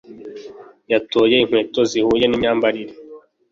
[0.91, 2.93] Yatoye inkweto zihuye nimyambarire